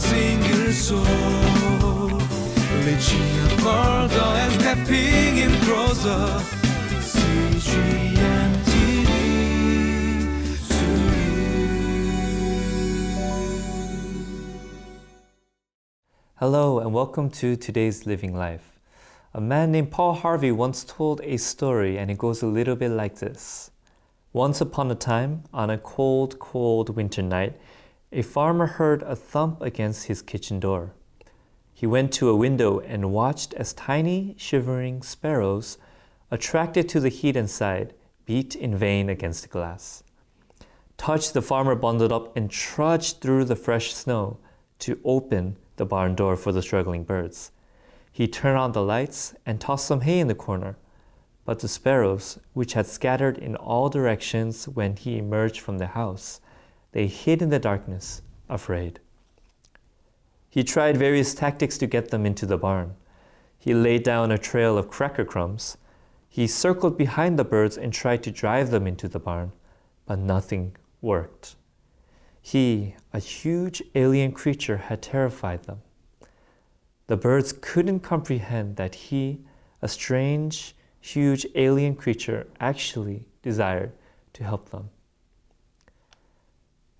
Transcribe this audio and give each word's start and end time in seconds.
single 0.00 0.72
soul. 0.72 1.04
And 4.42 4.52
stepping 4.60 5.36
in 5.36 5.52
closer. 5.60 6.42
Hello, 16.36 16.78
and 16.78 16.94
welcome 16.94 17.28
to 17.30 17.54
today's 17.56 18.06
Living 18.06 18.34
Life. 18.34 18.78
A 19.34 19.40
man 19.40 19.70
named 19.70 19.90
Paul 19.90 20.14
Harvey 20.14 20.50
once 20.50 20.84
told 20.84 21.20
a 21.22 21.36
story, 21.36 21.98
and 21.98 22.10
it 22.10 22.16
goes 22.16 22.42
a 22.42 22.46
little 22.46 22.76
bit 22.76 22.90
like 22.90 23.16
this. 23.16 23.70
Once 24.32 24.60
upon 24.60 24.90
a 24.90 24.94
time, 24.94 25.42
on 25.52 25.68
a 25.68 25.76
cold, 25.76 26.38
cold 26.38 26.96
winter 26.96 27.22
night, 27.22 27.60
a 28.12 28.22
farmer 28.22 28.66
heard 28.66 29.02
a 29.02 29.14
thump 29.14 29.62
against 29.62 30.06
his 30.06 30.22
kitchen 30.22 30.58
door. 30.58 30.92
He 31.72 31.86
went 31.86 32.12
to 32.14 32.28
a 32.28 32.36
window 32.36 32.80
and 32.80 33.12
watched 33.12 33.54
as 33.54 33.72
tiny, 33.72 34.34
shivering 34.36 35.02
sparrows, 35.02 35.78
attracted 36.30 36.88
to 36.88 37.00
the 37.00 37.08
heat 37.08 37.36
inside, 37.36 37.94
beat 38.26 38.54
in 38.54 38.76
vain 38.76 39.08
against 39.08 39.42
the 39.42 39.48
glass. 39.48 40.02
Touched, 40.96 41.32
the 41.32 41.40
farmer 41.40 41.74
bundled 41.74 42.12
up 42.12 42.36
and 42.36 42.50
trudged 42.50 43.20
through 43.20 43.44
the 43.44 43.56
fresh 43.56 43.94
snow 43.94 44.38
to 44.80 45.00
open 45.04 45.56
the 45.76 45.86
barn 45.86 46.14
door 46.14 46.36
for 46.36 46.52
the 46.52 46.62
struggling 46.62 47.04
birds. 47.04 47.52
He 48.12 48.28
turned 48.28 48.58
on 48.58 48.72
the 48.72 48.82
lights 48.82 49.34
and 49.46 49.60
tossed 49.60 49.86
some 49.86 50.02
hay 50.02 50.20
in 50.20 50.28
the 50.28 50.34
corner. 50.34 50.76
But 51.44 51.60
the 51.60 51.68
sparrows, 51.68 52.38
which 52.52 52.74
had 52.74 52.86
scattered 52.86 53.38
in 53.38 53.56
all 53.56 53.88
directions 53.88 54.68
when 54.68 54.96
he 54.96 55.16
emerged 55.16 55.60
from 55.60 55.78
the 55.78 55.88
house, 55.88 56.40
they 56.92 57.06
hid 57.06 57.42
in 57.42 57.50
the 57.50 57.58
darkness, 57.58 58.22
afraid. 58.48 59.00
He 60.48 60.64
tried 60.64 60.96
various 60.96 61.34
tactics 61.34 61.78
to 61.78 61.86
get 61.86 62.10
them 62.10 62.26
into 62.26 62.44
the 62.46 62.58
barn. 62.58 62.96
He 63.58 63.74
laid 63.74 64.02
down 64.02 64.32
a 64.32 64.38
trail 64.38 64.76
of 64.76 64.88
cracker 64.88 65.24
crumbs. 65.24 65.76
He 66.28 66.46
circled 66.46 66.98
behind 66.98 67.38
the 67.38 67.44
birds 67.44 67.76
and 67.76 67.92
tried 67.92 68.22
to 68.24 68.30
drive 68.30 68.70
them 68.70 68.86
into 68.86 69.06
the 69.06 69.20
barn, 69.20 69.52
but 70.06 70.18
nothing 70.18 70.76
worked. 71.00 71.54
He, 72.42 72.96
a 73.12 73.18
huge 73.18 73.82
alien 73.94 74.32
creature, 74.32 74.78
had 74.78 75.02
terrified 75.02 75.64
them. 75.64 75.82
The 77.06 77.16
birds 77.16 77.52
couldn't 77.60 78.00
comprehend 78.00 78.76
that 78.76 78.94
he, 78.94 79.40
a 79.82 79.88
strange, 79.88 80.74
huge 81.00 81.46
alien 81.54 81.94
creature, 81.94 82.46
actually 82.60 83.26
desired 83.42 83.92
to 84.32 84.44
help 84.44 84.70
them. 84.70 84.90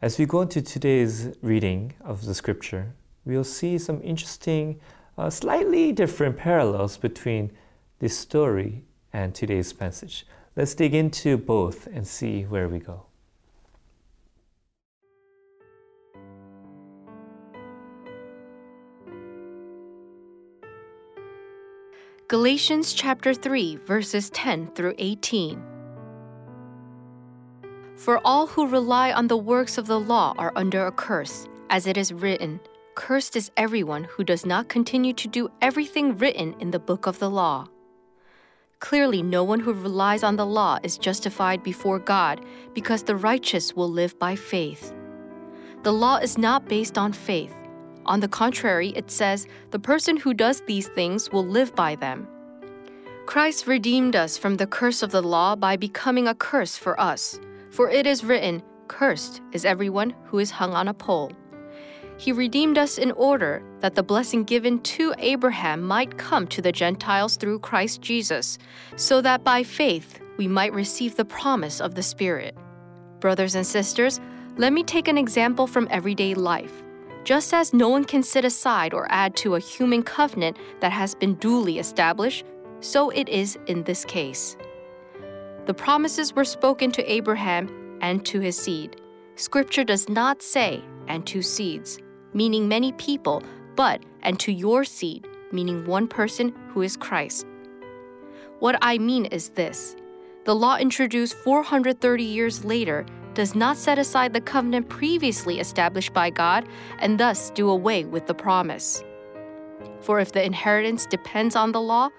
As 0.02 0.18
we 0.18 0.24
go 0.24 0.40
into 0.40 0.62
today's 0.62 1.28
reading 1.42 1.92
of 2.02 2.24
the 2.24 2.32
scripture, 2.32 2.94
we'll 3.26 3.44
see 3.44 3.76
some 3.76 4.00
interesting, 4.02 4.80
uh, 5.18 5.28
slightly 5.28 5.92
different 5.92 6.38
parallels 6.38 6.96
between 6.96 7.50
this 7.98 8.16
story 8.16 8.84
and 9.12 9.34
today's 9.34 9.74
passage. 9.74 10.26
Let's 10.56 10.74
dig 10.74 10.94
into 10.94 11.36
both 11.36 11.86
and 11.86 12.06
see 12.06 12.44
where 12.44 12.66
we 12.66 12.78
go. 12.78 13.02
Galatians 22.26 22.94
chapter 22.94 23.34
3 23.34 23.76
verses 23.84 24.30
10 24.30 24.68
through 24.68 24.94
18. 24.96 25.69
For 28.00 28.18
all 28.24 28.46
who 28.46 28.66
rely 28.66 29.12
on 29.12 29.28
the 29.28 29.36
works 29.36 29.76
of 29.76 29.86
the 29.86 30.00
law 30.00 30.34
are 30.38 30.52
under 30.56 30.86
a 30.86 30.90
curse, 30.92 31.46
as 31.68 31.86
it 31.86 31.98
is 31.98 32.14
written, 32.14 32.58
Cursed 32.94 33.36
is 33.36 33.50
everyone 33.58 34.04
who 34.04 34.24
does 34.24 34.46
not 34.46 34.70
continue 34.70 35.12
to 35.12 35.28
do 35.28 35.50
everything 35.60 36.16
written 36.16 36.54
in 36.60 36.70
the 36.70 36.78
book 36.78 37.06
of 37.06 37.18
the 37.18 37.28
law. 37.28 37.68
Clearly, 38.78 39.22
no 39.22 39.44
one 39.44 39.60
who 39.60 39.74
relies 39.74 40.22
on 40.22 40.36
the 40.36 40.46
law 40.46 40.78
is 40.82 40.96
justified 40.96 41.62
before 41.62 41.98
God 41.98 42.42
because 42.72 43.02
the 43.02 43.16
righteous 43.16 43.76
will 43.76 43.90
live 43.90 44.18
by 44.18 44.34
faith. 44.34 44.94
The 45.82 45.92
law 45.92 46.16
is 46.16 46.38
not 46.38 46.68
based 46.68 46.96
on 46.96 47.12
faith 47.12 47.54
on 48.06 48.20
the 48.20 48.28
contrary, 48.28 48.88
it 48.96 49.10
says, 49.10 49.46
the 49.70 49.78
person 49.78 50.16
who 50.16 50.34
does 50.34 50.62
these 50.62 50.88
things 50.88 51.30
will 51.30 51.46
live 51.46 51.74
by 51.74 51.94
them. 51.94 52.26
Christ 53.26 53.66
redeemed 53.66 54.16
us 54.16 54.36
from 54.36 54.56
the 54.56 54.66
curse 54.66 55.02
of 55.02 55.12
the 55.12 55.22
law 55.22 55.54
by 55.54 55.76
becoming 55.76 56.26
a 56.26 56.34
curse 56.34 56.76
for 56.76 56.98
us. 57.00 57.38
For 57.70 57.88
it 57.88 58.06
is 58.06 58.24
written, 58.24 58.62
Cursed 58.88 59.40
is 59.52 59.64
everyone 59.64 60.14
who 60.24 60.40
is 60.40 60.50
hung 60.50 60.74
on 60.74 60.88
a 60.88 60.94
pole. 60.94 61.30
He 62.18 62.32
redeemed 62.32 62.76
us 62.76 62.98
in 62.98 63.12
order 63.12 63.62
that 63.78 63.94
the 63.94 64.02
blessing 64.02 64.44
given 64.44 64.80
to 64.80 65.14
Abraham 65.18 65.80
might 65.80 66.18
come 66.18 66.46
to 66.48 66.60
the 66.60 66.72
Gentiles 66.72 67.36
through 67.36 67.60
Christ 67.60 68.02
Jesus, 68.02 68.58
so 68.96 69.22
that 69.22 69.44
by 69.44 69.62
faith 69.62 70.20
we 70.36 70.46
might 70.46 70.74
receive 70.74 71.16
the 71.16 71.24
promise 71.24 71.80
of 71.80 71.94
the 71.94 72.02
Spirit. 72.02 72.56
Brothers 73.20 73.54
and 73.54 73.66
sisters, 73.66 74.20
let 74.56 74.72
me 74.72 74.82
take 74.82 75.08
an 75.08 75.16
example 75.16 75.66
from 75.66 75.88
everyday 75.90 76.34
life. 76.34 76.82
Just 77.24 77.54
as 77.54 77.72
no 77.72 77.88
one 77.88 78.04
can 78.04 78.22
sit 78.22 78.44
aside 78.44 78.92
or 78.92 79.10
add 79.10 79.36
to 79.36 79.54
a 79.54 79.60
human 79.60 80.02
covenant 80.02 80.58
that 80.80 80.92
has 80.92 81.14
been 81.14 81.34
duly 81.34 81.78
established, 81.78 82.44
so 82.80 83.10
it 83.10 83.28
is 83.28 83.58
in 83.66 83.84
this 83.84 84.04
case. 84.04 84.56
The 85.66 85.74
promises 85.74 86.34
were 86.34 86.44
spoken 86.44 86.90
to 86.92 87.12
Abraham 87.12 87.98
and 88.00 88.24
to 88.26 88.40
his 88.40 88.56
seed. 88.56 89.00
Scripture 89.36 89.84
does 89.84 90.08
not 90.08 90.42
say, 90.42 90.82
and 91.06 91.26
to 91.26 91.42
seeds, 91.42 91.98
meaning 92.34 92.68
many 92.68 92.92
people, 92.92 93.42
but 93.76 94.02
and 94.22 94.38
to 94.40 94.52
your 94.52 94.84
seed, 94.84 95.26
meaning 95.52 95.86
one 95.86 96.06
person 96.06 96.54
who 96.68 96.82
is 96.82 96.96
Christ. 96.96 97.46
What 98.58 98.78
I 98.82 98.98
mean 98.98 99.26
is 99.26 99.50
this 99.50 99.96
the 100.44 100.54
law 100.54 100.76
introduced 100.76 101.34
430 101.34 102.24
years 102.24 102.64
later 102.64 103.04
does 103.34 103.54
not 103.54 103.76
set 103.76 103.98
aside 103.98 104.32
the 104.32 104.40
covenant 104.40 104.88
previously 104.88 105.60
established 105.60 106.12
by 106.12 106.30
God 106.30 106.66
and 106.98 107.18
thus 107.18 107.50
do 107.50 107.70
away 107.70 108.04
with 108.04 108.26
the 108.26 108.34
promise. 108.34 109.02
For 110.00 110.18
if 110.18 110.32
the 110.32 110.44
inheritance 110.44 111.06
depends 111.06 111.54
on 111.56 111.72
the 111.72 111.80
law, 111.80 112.10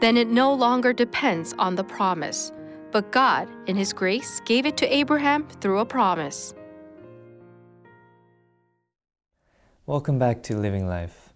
then 0.00 0.16
it 0.16 0.28
no 0.28 0.52
longer 0.52 0.92
depends 0.92 1.54
on 1.58 1.74
the 1.74 1.84
promise. 1.84 2.52
But 2.92 3.12
God, 3.12 3.48
in 3.68 3.76
His 3.76 3.92
grace, 3.92 4.40
gave 4.40 4.66
it 4.66 4.76
to 4.78 4.94
Abraham 4.94 5.46
through 5.60 5.78
a 5.78 5.84
promise. 5.84 6.54
Welcome 9.86 10.18
back 10.18 10.42
to 10.44 10.56
Living 10.56 10.88
Life. 10.88 11.32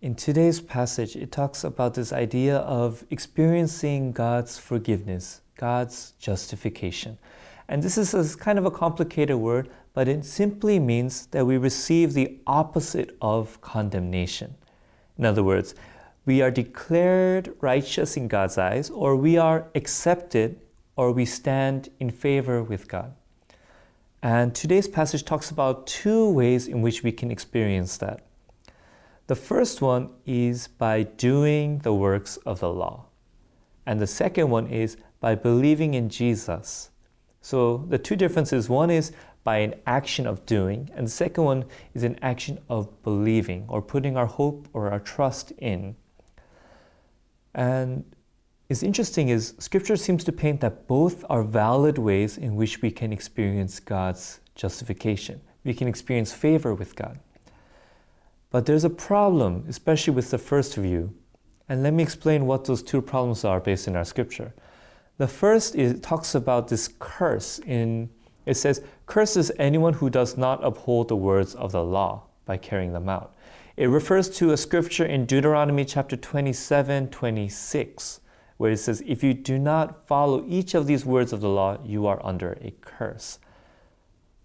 In 0.00 0.14
today's 0.14 0.60
passage, 0.60 1.16
it 1.16 1.30
talks 1.30 1.64
about 1.64 1.94
this 1.94 2.12
idea 2.14 2.58
of 2.58 3.04
experiencing 3.10 4.12
God's 4.12 4.58
forgiveness, 4.58 5.42
God's 5.56 6.12
justification. 6.18 7.18
And 7.68 7.82
this 7.82 7.98
is 7.98 8.14
a, 8.14 8.38
kind 8.38 8.58
of 8.58 8.64
a 8.64 8.70
complicated 8.70 9.36
word, 9.36 9.68
but 9.92 10.08
it 10.08 10.24
simply 10.24 10.78
means 10.78 11.26
that 11.26 11.46
we 11.46 11.58
receive 11.58 12.14
the 12.14 12.38
opposite 12.46 13.16
of 13.20 13.60
condemnation. 13.60 14.54
In 15.18 15.26
other 15.26 15.42
words, 15.42 15.74
we 16.26 16.40
are 16.42 16.50
declared 16.50 17.54
righteous 17.60 18.16
in 18.16 18.28
God's 18.28 18.58
eyes, 18.58 18.90
or 18.90 19.16
we 19.16 19.36
are 19.36 19.68
accepted, 19.74 20.60
or 20.96 21.12
we 21.12 21.24
stand 21.24 21.88
in 22.00 22.10
favor 22.10 22.62
with 22.62 22.88
God. 22.88 23.14
And 24.22 24.54
today's 24.54 24.88
passage 24.88 25.24
talks 25.24 25.50
about 25.50 25.86
two 25.86 26.30
ways 26.30 26.66
in 26.66 26.80
which 26.80 27.02
we 27.02 27.12
can 27.12 27.30
experience 27.30 27.96
that. 27.98 28.24
The 29.26 29.34
first 29.34 29.82
one 29.82 30.10
is 30.24 30.68
by 30.68 31.02
doing 31.02 31.78
the 31.78 31.94
works 31.94 32.36
of 32.38 32.60
the 32.60 32.70
law. 32.70 33.06
And 33.84 34.00
the 34.00 34.06
second 34.06 34.50
one 34.50 34.66
is 34.66 34.96
by 35.20 35.34
believing 35.34 35.94
in 35.94 36.08
Jesus 36.08 36.90
so 37.44 37.84
the 37.90 37.98
two 37.98 38.16
differences 38.16 38.70
one 38.70 38.90
is 38.90 39.12
by 39.44 39.58
an 39.58 39.74
action 39.86 40.26
of 40.26 40.46
doing, 40.46 40.88
and 40.94 41.06
the 41.06 41.10
second 41.10 41.44
one 41.44 41.66
is 41.92 42.02
an 42.02 42.18
action 42.22 42.58
of 42.70 43.02
believing 43.02 43.66
or 43.68 43.82
putting 43.82 44.16
our 44.16 44.24
hope 44.24 44.66
or 44.72 44.90
our 44.90 44.98
trust 44.98 45.52
in. 45.58 45.94
And 47.54 48.04
it's 48.68 48.82
interesting 48.82 49.28
is 49.28 49.54
scripture 49.58 49.96
seems 49.96 50.24
to 50.24 50.32
paint 50.32 50.60
that 50.60 50.86
both 50.88 51.24
are 51.28 51.42
valid 51.42 51.98
ways 51.98 52.38
in 52.38 52.56
which 52.56 52.82
we 52.82 52.90
can 52.90 53.12
experience 53.12 53.80
God's 53.80 54.40
justification. 54.54 55.40
We 55.64 55.74
can 55.74 55.88
experience 55.88 56.32
favor 56.32 56.74
with 56.74 56.96
God. 56.96 57.18
But 58.50 58.66
there's 58.66 58.84
a 58.84 58.90
problem, 58.90 59.64
especially 59.68 60.14
with 60.14 60.30
the 60.30 60.38
first 60.38 60.74
view. 60.76 61.14
And 61.68 61.82
let 61.82 61.94
me 61.94 62.02
explain 62.02 62.46
what 62.46 62.64
those 62.64 62.82
two 62.82 63.00
problems 63.00 63.44
are 63.44 63.60
based 63.60 63.88
in 63.88 63.96
our 63.96 64.04
scripture. 64.04 64.54
The 65.18 65.28
first 65.28 65.74
is 65.74 66.00
talks 66.00 66.34
about 66.34 66.68
this 66.68 66.88
curse 66.98 67.58
in 67.60 68.10
it 68.46 68.54
says, 68.54 68.82
curses 69.06 69.50
anyone 69.58 69.94
who 69.94 70.10
does 70.10 70.36
not 70.36 70.62
uphold 70.64 71.08
the 71.08 71.16
words 71.16 71.54
of 71.54 71.72
the 71.72 71.82
law 71.82 72.24
by 72.44 72.56
carrying 72.56 72.92
them 72.92 73.08
out. 73.08 73.33
It 73.76 73.86
refers 73.86 74.30
to 74.36 74.52
a 74.52 74.56
scripture 74.56 75.04
in 75.04 75.26
Deuteronomy 75.26 75.84
chapter 75.84 76.16
27, 76.16 77.08
26, 77.08 78.20
where 78.56 78.70
it 78.70 78.76
says, 78.76 79.02
If 79.04 79.24
you 79.24 79.34
do 79.34 79.58
not 79.58 80.06
follow 80.06 80.44
each 80.46 80.74
of 80.74 80.86
these 80.86 81.04
words 81.04 81.32
of 81.32 81.40
the 81.40 81.48
law, 81.48 81.78
you 81.84 82.06
are 82.06 82.24
under 82.24 82.56
a 82.60 82.72
curse. 82.82 83.40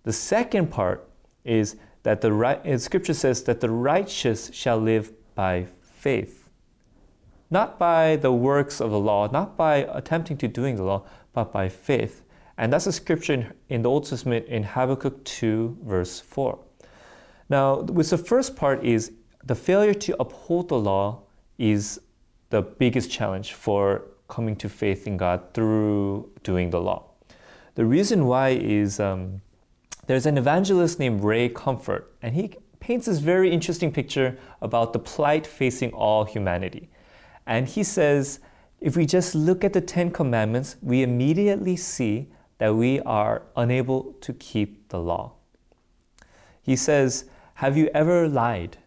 The 0.01 0.13
second 0.13 0.71
part 0.71 1.07
is 1.43 1.75
that 2.01 2.21
the 2.21 2.33
right, 2.33 2.65
uh, 2.65 2.79
scripture 2.79 3.13
says 3.13 3.43
that 3.43 3.61
the 3.61 3.69
righteous 3.69 4.49
shall 4.51 4.79
live 4.79 5.11
by 5.35 5.67
faith. 5.83 6.49
Not 7.51 7.77
by 7.77 8.15
the 8.15 8.33
works 8.33 8.81
of 8.81 8.89
the 8.89 8.99
law, 8.99 9.29
not 9.31 9.55
by 9.55 9.87
attempting 9.93 10.37
to 10.37 10.47
doing 10.47 10.75
the 10.75 10.83
law, 10.83 11.05
but 11.33 11.53
by 11.53 11.69
faith. 11.69 12.23
And 12.57 12.73
that's 12.73 12.87
a 12.87 12.91
scripture 12.91 13.33
in, 13.33 13.53
in 13.69 13.81
the 13.83 13.89
Old 13.89 14.07
Testament 14.07 14.47
in 14.47 14.63
Habakkuk 14.63 15.23
2, 15.23 15.77
verse 15.83 16.19
4. 16.19 16.57
Now, 17.47 17.81
with 17.81 18.09
the 18.11 18.17
first 18.17 18.55
part 18.55 18.83
is 18.83 19.11
the 19.43 19.55
failure 19.55 19.93
to 19.93 20.15
uphold 20.19 20.69
the 20.69 20.77
law 20.77 21.21
is 21.57 22.01
the 22.49 22.61
biggest 22.61 23.11
challenge 23.11 23.53
for 23.53 24.03
coming 24.27 24.55
to 24.57 24.69
faith 24.69 25.07
in 25.07 25.17
God 25.17 25.53
through 25.53 26.29
doing 26.43 26.69
the 26.69 26.81
law. 26.81 27.05
The 27.75 27.85
reason 27.85 28.25
why 28.25 28.49
is 28.49 28.99
um, 28.99 29.41
there's 30.07 30.25
an 30.25 30.37
evangelist 30.37 30.99
named 30.99 31.23
Ray 31.23 31.49
Comfort, 31.49 32.13
and 32.21 32.35
he 32.35 32.55
paints 32.79 33.05
this 33.05 33.19
very 33.19 33.51
interesting 33.51 33.91
picture 33.91 34.37
about 34.61 34.93
the 34.93 34.99
plight 34.99 35.45
facing 35.45 35.91
all 35.93 36.25
humanity. 36.25 36.89
And 37.45 37.67
he 37.67 37.83
says, 37.83 38.39
if 38.81 38.95
we 38.95 39.05
just 39.05 39.35
look 39.35 39.63
at 39.63 39.73
the 39.73 39.81
Ten 39.81 40.09
Commandments, 40.11 40.77
we 40.81 41.03
immediately 41.03 41.75
see 41.75 42.29
that 42.57 42.75
we 42.75 42.99
are 43.01 43.43
unable 43.55 44.13
to 44.21 44.33
keep 44.33 44.89
the 44.89 44.99
law. 44.99 45.33
He 46.61 46.75
says, 46.75 47.25
Have 47.55 47.77
you 47.77 47.89
ever 47.93 48.27
lied? 48.27 48.77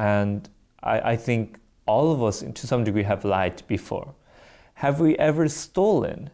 And 0.00 0.48
I, 0.82 1.12
I 1.12 1.16
think 1.16 1.60
all 1.84 2.10
of 2.10 2.22
us, 2.22 2.40
to 2.40 2.66
some 2.66 2.84
degree, 2.84 3.02
have 3.02 3.22
lied 3.22 3.62
before. 3.66 4.14
Have 4.74 4.98
we 4.98 5.14
ever 5.18 5.46
stolen? 5.46 6.30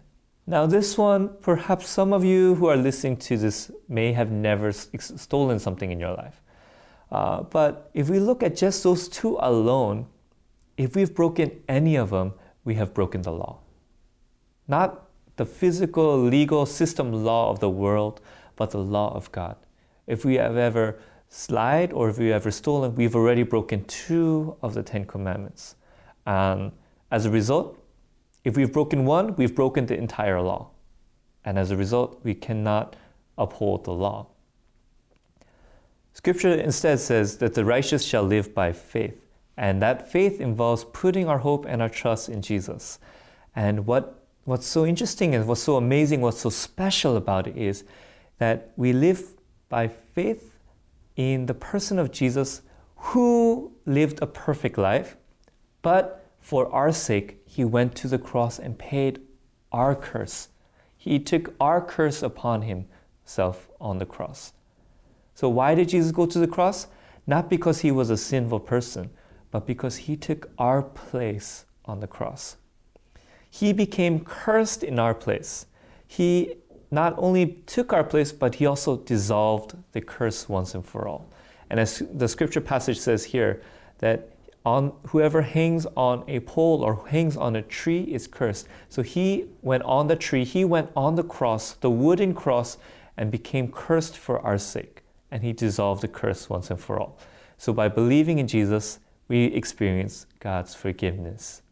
Now, 0.46 0.66
this 0.66 0.96
one, 0.96 1.30
perhaps 1.40 1.88
some 1.88 2.12
of 2.12 2.24
you 2.24 2.54
who 2.54 2.68
are 2.68 2.76
listening 2.76 3.16
to 3.16 3.36
this 3.36 3.72
may 3.88 4.12
have 4.12 4.30
never 4.30 4.70
stolen 4.70 5.58
something 5.58 5.90
in 5.90 5.98
your 5.98 6.14
life. 6.14 6.40
Uh, 7.10 7.42
but 7.42 7.90
if 7.92 8.08
we 8.08 8.20
look 8.20 8.44
at 8.44 8.54
just 8.54 8.84
those 8.84 9.08
two 9.08 9.36
alone, 9.40 10.06
if 10.76 10.94
we've 10.94 11.12
broken 11.12 11.50
any 11.69 11.96
of 11.96 12.10
them, 12.10 12.34
we 12.64 12.76
have 12.76 12.94
broken 12.94 13.22
the 13.22 13.32
law. 13.32 13.58
Not 14.69 15.08
the 15.34 15.44
physical, 15.44 16.16
legal 16.16 16.66
system 16.66 17.12
law 17.12 17.50
of 17.50 17.58
the 17.58 17.70
world, 17.70 18.20
but 18.54 18.70
the 18.70 18.78
law 18.78 19.12
of 19.12 19.32
God. 19.32 19.56
If 20.06 20.24
we 20.24 20.34
have 20.36 20.56
ever 20.56 21.00
lied 21.50 21.93
or 21.93 22.08
if 22.08 22.17
have 22.17 22.26
ever 22.26 22.50
stolen, 22.50 22.94
we've 22.94 23.14
already 23.14 23.43
broken 23.43 23.84
two 23.84 24.56
of 24.62 24.75
the 24.75 24.82
Ten 24.82 25.05
Commandments. 25.05 25.76
And 26.26 26.73
as 27.11 27.26
a 27.26 27.31
result, 27.31 27.78
if 28.44 28.56
we've 28.56 28.73
broken 28.73 29.05
one, 29.05 29.37
we've 29.37 29.55
broken 29.55 29.87
the 29.87 29.96
entire 29.96 30.40
law. 30.40 30.70
And 31.44 31.58
as 31.58 31.70
a 31.70 31.76
result, 31.76 32.20
we 32.23 32.34
cannot 32.34 32.96
uphold 33.38 33.84
the 33.84 33.93
law. 33.93 34.28
Scripture 36.12 36.55
instead 36.55 36.99
says 36.99 37.38
that 37.38 37.55
the 37.55 37.64
righteous 37.64 38.05
shall 38.05 38.22
live 38.22 38.55
by 38.55 38.72
faith. 38.72 39.20
And 39.56 39.81
that 39.82 40.11
faith 40.11 40.40
involves 40.40 40.84
putting 40.84 41.29
our 41.29 41.38
hope 41.38 41.67
and 41.67 41.81
our 41.82 41.88
trust 41.88 42.29
in 42.29 42.43
Jesus. 42.43 42.99
And 43.55 43.87
what 43.87 44.22
what's 44.44 44.67
so 44.67 44.87
interesting 44.87 45.34
and 45.34 45.46
what's 45.46 45.62
so 45.62 45.76
amazing, 45.76 46.20
what's 46.20 46.40
so 46.40 46.50
special 46.50 47.17
about 47.17 47.46
it 47.46 47.56
is 47.56 47.84
that 48.38 48.70
we 48.76 48.93
live 48.93 49.34
by 49.69 49.88
faith 49.88 50.56
in 51.16 51.46
the 51.46 51.54
person 51.54 51.98
of 51.98 52.12
Jesus 52.12 52.62
who 52.96 53.72
lived 53.84 54.20
a 54.22 54.26
perfect 54.26 54.78
life, 54.78 55.16
but 55.82 56.30
for 56.38 56.72
our 56.72 56.92
sake, 56.92 57.38
he 57.44 57.64
went 57.64 57.94
to 57.96 58.08
the 58.08 58.18
cross 58.18 58.58
and 58.58 58.78
paid 58.78 59.20
our 59.72 59.94
curse. 59.94 60.48
He 60.96 61.18
took 61.18 61.54
our 61.60 61.80
curse 61.80 62.22
upon 62.22 62.62
himself 62.62 63.68
on 63.80 63.98
the 63.98 64.06
cross. 64.06 64.52
So, 65.34 65.48
why 65.48 65.74
did 65.74 65.88
Jesus 65.88 66.12
go 66.12 66.26
to 66.26 66.38
the 66.38 66.46
cross? 66.46 66.86
Not 67.26 67.50
because 67.50 67.80
he 67.80 67.90
was 67.90 68.10
a 68.10 68.16
sinful 68.16 68.60
person, 68.60 69.10
but 69.50 69.66
because 69.66 69.96
he 69.96 70.16
took 70.16 70.50
our 70.58 70.82
place 70.82 71.64
on 71.84 72.00
the 72.00 72.06
cross. 72.06 72.56
He 73.50 73.72
became 73.72 74.20
cursed 74.20 74.82
in 74.82 74.98
our 74.98 75.14
place. 75.14 75.66
He 76.06 76.56
not 76.90 77.14
only 77.18 77.62
took 77.66 77.92
our 77.92 78.04
place, 78.04 78.32
but 78.32 78.56
he 78.56 78.66
also 78.66 78.98
dissolved 78.98 79.76
the 79.92 80.00
curse 80.00 80.48
once 80.48 80.74
and 80.74 80.84
for 80.84 81.08
all. 81.08 81.26
And 81.68 81.80
as 81.80 82.02
the 82.12 82.28
scripture 82.28 82.60
passage 82.60 82.98
says 82.98 83.24
here, 83.24 83.62
that 83.98 84.30
on 84.64 84.92
whoever 85.08 85.42
hangs 85.42 85.86
on 85.96 86.24
a 86.28 86.40
pole 86.40 86.82
or 86.82 87.06
hangs 87.08 87.36
on 87.36 87.54
a 87.54 87.62
tree 87.62 88.02
is 88.02 88.26
cursed. 88.26 88.66
So 88.88 89.02
he 89.02 89.46
went 89.62 89.84
on 89.84 90.08
the 90.08 90.16
tree, 90.16 90.44
he 90.44 90.64
went 90.64 90.90
on 90.96 91.14
the 91.14 91.22
cross, 91.22 91.74
the 91.74 91.90
wooden 91.90 92.34
cross, 92.34 92.76
and 93.16 93.30
became 93.30 93.70
cursed 93.70 94.16
for 94.16 94.40
our 94.40 94.58
sake. 94.58 95.02
And 95.30 95.42
he 95.42 95.52
dissolved 95.52 96.02
the 96.02 96.08
curse 96.08 96.50
once 96.50 96.70
and 96.70 96.80
for 96.80 97.00
all. 97.00 97.18
So 97.58 97.72
by 97.72 97.88
believing 97.88 98.38
in 98.38 98.48
Jesus, 98.48 98.98
we 99.28 99.44
experience 99.44 100.26
God's 100.40 100.74
forgiveness. 100.74 101.62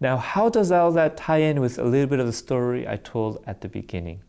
Now, 0.00 0.16
how 0.16 0.48
does 0.48 0.72
all 0.72 0.90
that 0.92 1.16
tie 1.16 1.38
in 1.38 1.60
with 1.60 1.78
a 1.78 1.84
little 1.84 2.08
bit 2.08 2.18
of 2.18 2.26
the 2.26 2.32
story 2.32 2.88
I 2.88 2.96
told 2.96 3.42
at 3.46 3.60
the 3.60 3.68
beginning? 3.68 4.20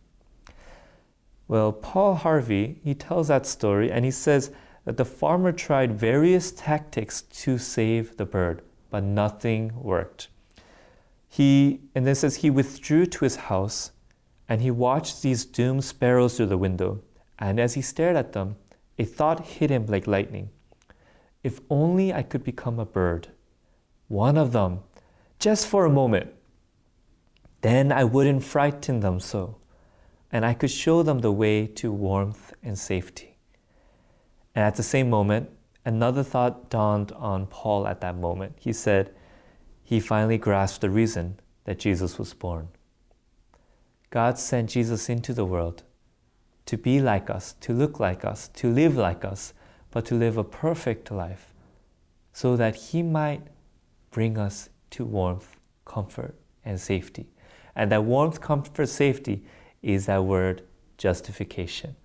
Well, 1.54 1.72
Paul 1.72 2.16
Harvey, 2.16 2.80
he 2.84 2.96
tells 2.96 3.28
that 3.28 3.46
story 3.46 3.92
and 3.92 4.04
he 4.04 4.10
says 4.10 4.50
that 4.86 4.98
the 4.98 5.06
farmer 5.06 5.52
tried 5.52 6.00
various 6.00 6.50
tactics 6.50 7.22
to 7.44 7.60
save 7.60 8.18
the 8.18 8.26
bird, 8.26 8.64
but 8.90 9.04
nothing 9.04 9.72
worked. 9.76 10.30
He, 11.30 11.82
and 11.94 12.08
then 12.08 12.16
says 12.16 12.38
he 12.38 12.50
withdrew 12.50 13.06
to 13.06 13.24
his 13.24 13.36
house 13.36 13.92
and 14.50 14.62
he 14.62 14.72
watched 14.72 15.22
these 15.22 15.46
doomed 15.46 15.84
sparrows 15.84 16.38
through 16.38 16.48
the 16.48 16.58
window. 16.58 17.04
And 17.38 17.60
as 17.60 17.76
he 17.76 17.84
stared 17.84 18.16
at 18.16 18.34
them, 18.34 18.56
a 18.98 19.06
thought 19.06 19.46
hit 19.46 19.70
him 19.70 19.86
like 19.86 20.08
lightning. 20.08 20.50
If 21.44 21.60
only 21.70 22.12
I 22.12 22.24
could 22.24 22.44
become 22.44 22.80
a 22.80 22.86
bird, 23.00 23.28
one 24.08 24.38
of 24.38 24.54
them 24.54 24.80
just 25.38 25.68
for 25.68 25.86
a 25.86 25.92
moment. 25.92 26.34
Then 27.62 27.92
I 27.92 28.06
wouldn't 28.06 28.44
frighten 28.44 29.02
them 29.02 29.20
so, 29.20 29.58
and 30.34 30.44
I 30.44 30.56
could 30.56 30.72
show 30.72 31.04
them 31.04 31.20
the 31.20 31.32
way 31.32 31.68
to 31.68 31.92
warmth 31.92 32.54
and 32.64 32.78
safety. 32.78 33.38
And 34.56 34.66
at 34.66 34.76
the 34.76 34.84
same 34.84 35.08
moment, 35.08 35.52
another 35.86 36.24
thought 36.24 36.72
dawned 36.72 37.12
on 37.12 37.46
Paul 37.46 37.88
at 37.88 38.02
that 38.02 38.18
moment. 38.18 38.58
He 38.60 38.74
said, 38.74 39.14
he 39.84 40.00
finally 40.00 40.40
grasped 40.40 40.82
the 40.82 40.90
reason 40.90 41.40
that 41.66 41.78
Jesus 41.78 42.18
was 42.18 42.34
born. 42.34 42.70
God 44.10 44.40
sent 44.40 44.72
Jesus 44.72 45.08
into 45.08 45.34
the 45.34 45.46
world 45.46 45.84
to 46.66 46.78
be 46.78 47.00
like 47.00 47.30
us, 47.30 47.54
to 47.62 47.72
look 47.72 48.00
like 48.00 48.26
us, 48.26 48.48
to 48.56 48.72
live 48.72 48.96
like 48.96 49.24
us, 49.24 49.54
but 49.92 50.04
to 50.06 50.16
live 50.16 50.38
a 50.38 50.44
perfect 50.44 51.12
life 51.12 51.54
so 52.32 52.56
that 52.56 52.76
He 52.76 53.04
might 53.04 53.44
bring 54.10 54.40
us 54.40 54.70
to 54.92 55.06
warmth, 55.06 55.58
comfort, 55.86 56.34
and 56.66 56.82
safety. 56.82 57.28
And 57.76 57.92
that 57.92 58.04
warmth, 58.04 58.42
comfort, 58.42 58.88
safety 58.88 59.44
is 59.84 60.08
that 60.08 60.24
word 60.24 60.64
justification. 60.98 61.96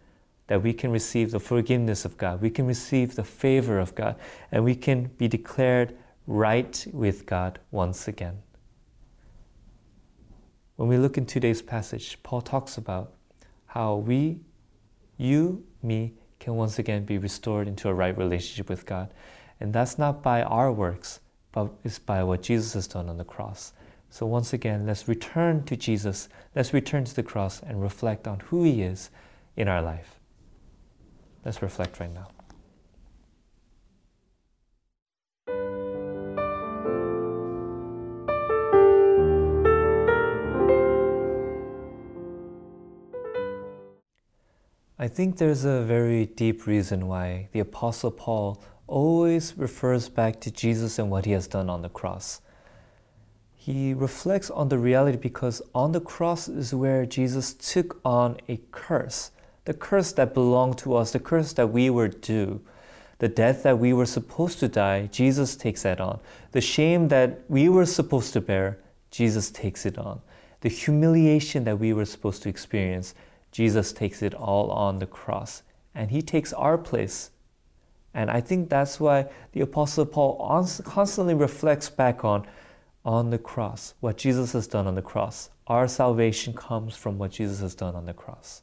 That 0.48 0.62
we 0.62 0.72
can 0.72 0.90
receive 0.90 1.30
the 1.30 1.40
forgiveness 1.40 2.04
of 2.04 2.16
God, 2.18 2.42
we 2.42 2.50
can 2.50 2.66
receive 2.66 3.14
the 3.14 3.24
favor 3.24 3.78
of 3.78 3.94
God, 3.94 4.16
and 4.52 4.64
we 4.64 4.74
can 4.74 5.04
be 5.18 5.28
declared 5.28 5.96
right 6.26 6.86
with 6.92 7.24
God 7.24 7.58
once 7.70 8.08
again. 8.08 8.42
When 10.76 10.88
we 10.88 10.96
look 10.96 11.18
in 11.18 11.26
today's 11.26 11.62
passage, 11.62 12.18
Paul 12.22 12.40
talks 12.40 12.76
about 12.76 13.12
how 13.66 13.96
we, 13.96 14.40
you, 15.16 15.64
me, 15.82 16.14
can 16.38 16.54
once 16.54 16.78
again 16.78 17.04
be 17.04 17.18
restored 17.18 17.66
into 17.66 17.88
a 17.88 17.94
right 17.94 18.16
relationship 18.16 18.68
with 18.68 18.86
God. 18.86 19.12
And 19.60 19.72
that's 19.72 19.98
not 19.98 20.22
by 20.22 20.42
our 20.42 20.70
works, 20.70 21.20
but 21.52 21.70
it's 21.84 21.98
by 21.98 22.22
what 22.22 22.42
Jesus 22.42 22.74
has 22.74 22.86
done 22.86 23.08
on 23.08 23.18
the 23.18 23.24
cross. 23.24 23.72
So 24.10 24.26
once 24.26 24.52
again, 24.52 24.86
let's 24.86 25.06
return 25.06 25.64
to 25.64 25.76
Jesus. 25.76 26.28
Let's 26.54 26.72
return 26.72 27.04
to 27.04 27.14
the 27.14 27.22
cross 27.22 27.62
and 27.62 27.82
reflect 27.82 28.26
on 28.26 28.40
who 28.40 28.64
He 28.64 28.82
is 28.82 29.10
in 29.56 29.68
our 29.68 29.82
life. 29.82 30.18
Let's 31.44 31.62
reflect 31.62 32.00
right 32.00 32.12
now. 32.12 32.28
I 45.00 45.06
think 45.06 45.38
there's 45.38 45.64
a 45.64 45.82
very 45.82 46.26
deep 46.26 46.66
reason 46.66 47.06
why 47.06 47.48
the 47.52 47.60
Apostle 47.60 48.10
Paul 48.10 48.62
always 48.88 49.56
refers 49.56 50.08
back 50.08 50.40
to 50.40 50.50
Jesus 50.50 50.98
and 50.98 51.08
what 51.08 51.24
he 51.24 51.30
has 51.32 51.46
done 51.46 51.70
on 51.70 51.82
the 51.82 51.88
cross. 51.88 52.40
He 53.68 53.92
reflects 53.92 54.48
on 54.50 54.70
the 54.70 54.78
reality 54.78 55.18
because 55.18 55.60
on 55.74 55.92
the 55.92 56.00
cross 56.00 56.48
is 56.48 56.72
where 56.72 57.04
Jesus 57.04 57.52
took 57.52 58.00
on 58.02 58.38
a 58.48 58.58
curse, 58.72 59.30
the 59.66 59.74
curse 59.74 60.10
that 60.12 60.32
belonged 60.32 60.78
to 60.78 60.94
us, 60.94 61.12
the 61.12 61.18
curse 61.18 61.52
that 61.52 61.66
we 61.66 61.90
were 61.90 62.08
due. 62.08 62.62
The 63.18 63.28
death 63.28 63.64
that 63.64 63.78
we 63.78 63.92
were 63.92 64.06
supposed 64.06 64.58
to 64.60 64.68
die, 64.68 65.10
Jesus 65.12 65.54
takes 65.54 65.82
that 65.82 66.00
on. 66.00 66.18
The 66.52 66.62
shame 66.62 67.08
that 67.08 67.42
we 67.50 67.68
were 67.68 67.84
supposed 67.84 68.32
to 68.32 68.40
bear, 68.40 68.78
Jesus 69.10 69.50
takes 69.50 69.84
it 69.84 69.98
on. 69.98 70.22
The 70.62 70.70
humiliation 70.70 71.64
that 71.64 71.78
we 71.78 71.92
were 71.92 72.06
supposed 72.06 72.42
to 72.44 72.48
experience, 72.48 73.14
Jesus 73.52 73.92
takes 73.92 74.22
it 74.22 74.32
all 74.32 74.70
on 74.70 74.98
the 74.98 75.06
cross 75.06 75.62
and 75.94 76.10
he 76.10 76.22
takes 76.22 76.54
our 76.54 76.78
place. 76.78 77.32
And 78.14 78.30
I 78.30 78.40
think 78.40 78.70
that's 78.70 78.98
why 78.98 79.26
the 79.52 79.60
Apostle 79.60 80.06
Paul 80.06 80.38
constantly 80.84 81.34
reflects 81.34 81.90
back 81.90 82.24
on 82.24 82.46
on 83.08 83.30
the 83.30 83.38
cross, 83.38 83.94
what 84.00 84.18
Jesus 84.18 84.52
has 84.52 84.66
done 84.66 84.86
on 84.86 84.94
the 84.94 85.00
cross. 85.00 85.48
Our 85.66 85.88
salvation 85.88 86.52
comes 86.52 86.94
from 86.94 87.16
what 87.16 87.30
Jesus 87.30 87.60
has 87.60 87.74
done 87.74 87.94
on 87.94 88.04
the 88.04 88.12
cross. 88.12 88.60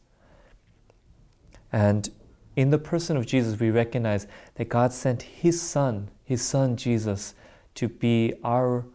And 1.72 2.08
in 2.56 2.70
the 2.70 2.78
person 2.78 3.18
of 3.18 3.26
Jesus, 3.26 3.60
we 3.60 3.72
recognize 3.72 4.28
that 4.54 4.70
God 4.70 4.94
sent 4.94 5.24
His 5.24 5.60
Son, 5.60 6.10
His 6.24 6.44
Son 6.44 6.78
Jesus, 6.78 7.34
to 7.74 7.88
be 7.88 8.36
our, 8.44 8.86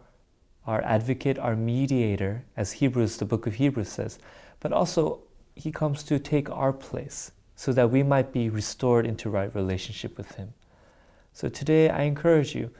our 0.68 0.82
advocate, 0.84 1.36
our 1.36 1.56
mediator, 1.56 2.44
as 2.56 2.70
Hebrews, 2.70 3.16
the 3.16 3.24
book 3.24 3.48
of 3.48 3.54
Hebrews 3.54 3.88
says. 3.88 4.20
But 4.60 4.72
also, 4.72 5.18
He 5.56 5.72
comes 5.72 6.04
to 6.04 6.20
take 6.20 6.48
our 6.48 6.72
place 6.72 7.32
so 7.56 7.72
that 7.72 7.90
we 7.90 8.04
might 8.04 8.32
be 8.32 8.48
restored 8.48 9.04
into 9.04 9.28
right 9.28 9.52
relationship 9.52 10.16
with 10.16 10.36
Him. 10.36 10.54
So 11.32 11.48
today, 11.48 11.88
I 11.88 12.02
encourage 12.02 12.54
you, 12.54 12.70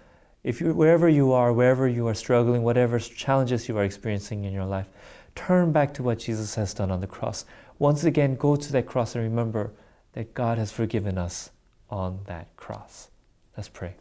if 0.42 0.60
you 0.60 0.72
wherever 0.72 1.08
you 1.08 1.32
are, 1.32 1.52
wherever 1.52 1.86
you 1.86 2.06
are 2.06 2.14
struggling, 2.14 2.62
whatever 2.62 2.98
challenges 2.98 3.68
you 3.68 3.76
are 3.76 3.84
experiencing 3.84 4.44
in 4.44 4.52
your 4.52 4.64
life, 4.64 4.88
turn 5.34 5.72
back 5.72 5.92
to 5.94 6.02
what 6.02 6.18
Jesus 6.18 6.54
has 6.54 6.74
done 6.74 6.90
on 6.90 7.00
the 7.00 7.06
cross. 7.06 7.44
Once 7.78 8.04
again, 8.04 8.36
go 8.36 8.56
to 8.56 8.72
that 8.72 8.86
cross 8.86 9.14
and 9.14 9.24
remember 9.24 9.72
that 10.12 10.34
God 10.34 10.58
has 10.58 10.72
forgiven 10.72 11.18
us 11.18 11.50
on 11.88 12.20
that 12.26 12.54
cross. 12.56 13.10
Let's 13.56 13.68
pray. 13.68 13.94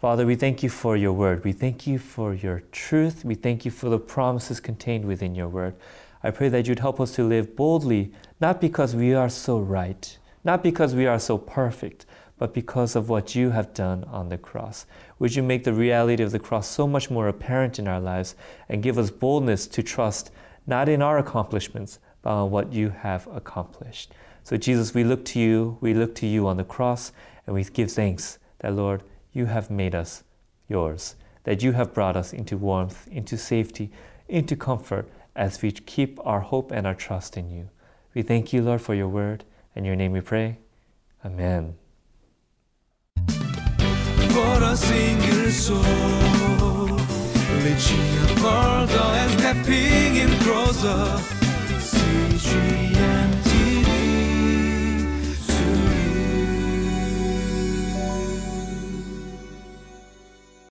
Father, 0.00 0.26
we 0.26 0.36
thank 0.36 0.62
you 0.62 0.68
for 0.68 0.96
your 0.96 1.12
word. 1.12 1.42
We 1.42 1.52
thank 1.52 1.86
you 1.86 1.98
for 1.98 2.34
your 2.34 2.60
truth. 2.70 3.24
We 3.24 3.34
thank 3.34 3.64
you 3.64 3.70
for 3.70 3.88
the 3.88 3.98
promises 3.98 4.60
contained 4.60 5.04
within 5.04 5.34
your 5.34 5.48
word. 5.48 5.74
I 6.22 6.30
pray 6.30 6.48
that 6.50 6.66
you'd 6.66 6.80
help 6.80 7.00
us 7.00 7.14
to 7.16 7.24
live 7.24 7.56
boldly, 7.56 8.12
not 8.40 8.60
because 8.60 8.94
we 8.94 9.14
are 9.14 9.28
so 9.28 9.58
right, 9.58 10.18
not 10.44 10.62
because 10.62 10.94
we 10.94 11.06
are 11.06 11.18
so 11.18 11.38
perfect, 11.38 12.04
but 12.38 12.54
because 12.54 12.94
of 12.94 13.08
what 13.08 13.34
you 13.34 13.50
have 13.50 13.72
done 13.72 14.04
on 14.04 14.28
the 14.28 14.38
cross. 14.38 14.86
Would 15.18 15.34
you 15.34 15.42
make 15.42 15.64
the 15.64 15.72
reality 15.72 16.22
of 16.22 16.32
the 16.32 16.38
cross 16.38 16.68
so 16.68 16.86
much 16.86 17.10
more 17.10 17.28
apparent 17.28 17.78
in 17.78 17.88
our 17.88 18.00
lives 18.00 18.34
and 18.68 18.82
give 18.82 18.98
us 18.98 19.10
boldness 19.10 19.66
to 19.68 19.82
trust 19.82 20.30
not 20.66 20.88
in 20.88 21.00
our 21.00 21.18
accomplishments, 21.18 21.98
but 22.22 22.30
on 22.30 22.50
what 22.50 22.72
you 22.72 22.90
have 22.90 23.26
accomplished. 23.28 24.12
So, 24.42 24.56
Jesus, 24.56 24.94
we 24.94 25.04
look 25.04 25.24
to 25.26 25.40
you, 25.40 25.78
we 25.80 25.94
look 25.94 26.14
to 26.16 26.26
you 26.26 26.46
on 26.46 26.56
the 26.56 26.64
cross, 26.64 27.12
and 27.46 27.54
we 27.54 27.64
give 27.64 27.90
thanks 27.90 28.38
that, 28.60 28.74
Lord, 28.74 29.02
you 29.32 29.46
have 29.46 29.70
made 29.70 29.94
us 29.94 30.24
yours, 30.68 31.14
that 31.44 31.62
you 31.62 31.72
have 31.72 31.94
brought 31.94 32.16
us 32.16 32.32
into 32.32 32.56
warmth, 32.56 33.06
into 33.08 33.36
safety, 33.36 33.90
into 34.28 34.56
comfort 34.56 35.08
as 35.34 35.62
we 35.62 35.70
keep 35.70 36.18
our 36.24 36.40
hope 36.40 36.70
and 36.72 36.86
our 36.86 36.94
trust 36.94 37.36
in 37.36 37.50
you. 37.50 37.68
We 38.14 38.22
thank 38.22 38.52
you, 38.52 38.62
Lord, 38.62 38.80
for 38.80 38.94
your 38.94 39.08
word. 39.08 39.44
In 39.74 39.84
your 39.84 39.96
name 39.96 40.12
we 40.12 40.20
pray. 40.20 40.58
Amen. 41.24 41.76
For 44.36 44.62
a 44.62 44.76
single 44.76 45.50
soul, 45.50 45.80
reaching 47.64 48.36
further 48.36 49.06
and 49.20 49.30
stepping 49.38 50.16
in 50.16 50.30
closer. 50.44 51.04
CGN. 51.80 53.25